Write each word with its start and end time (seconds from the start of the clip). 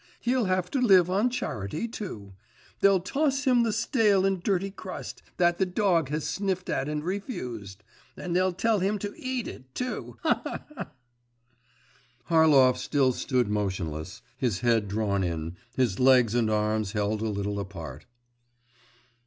He'll 0.19 0.45
have 0.45 0.71
to 0.71 0.79
live 0.81 1.11
on 1.11 1.29
charity 1.29 1.87
too. 1.87 2.33
They'll 2.79 3.01
toss 3.01 3.43
him 3.43 3.61
the 3.61 3.71
stale 3.71 4.25
and 4.25 4.41
dirty 4.41 4.71
crust, 4.71 5.21
that 5.37 5.59
the 5.59 5.65
dog 5.67 6.09
has 6.09 6.27
sniffed 6.27 6.69
at 6.69 6.89
and 6.89 7.03
refused.… 7.03 7.83
And 8.17 8.35
they'll 8.35 8.51
tell 8.51 8.79
him 8.79 8.97
to 8.97 9.13
eat 9.15 9.47
it, 9.47 9.75
too. 9.75 10.17
Ha, 10.23 10.41
ha, 10.43 10.63
ha!' 10.75 10.91
Harlov 12.31 12.77
still 12.79 13.11
stood 13.11 13.47
motionless, 13.47 14.23
his 14.35 14.61
head 14.61 14.87
drawn 14.87 15.23
in, 15.23 15.55
his 15.75 15.99
legs 15.99 16.33
and 16.33 16.49
arms 16.49 16.93
held 16.93 17.21
a 17.21 17.29
little 17.29 17.59
apart. 17.59 18.07